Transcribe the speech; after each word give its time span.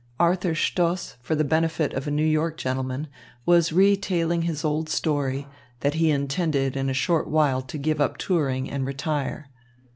Arthur 0.19 0.55
Stoss, 0.55 1.15
for 1.21 1.35
the 1.35 1.43
benefit 1.43 1.93
of 1.93 2.07
a 2.07 2.09
New 2.09 2.25
York 2.25 2.57
gentleman, 2.57 3.07
was 3.45 3.71
retailing 3.71 4.41
his 4.41 4.65
old 4.65 4.89
story, 4.89 5.45
that 5.81 5.93
he 5.93 6.09
intended 6.09 6.75
in 6.75 6.89
a 6.89 6.91
short 6.95 7.27
while 7.27 7.61
to 7.61 7.77
give 7.77 8.01
up 8.01 8.17
touring 8.17 8.67
and 8.67 8.87
retire. 8.87 9.51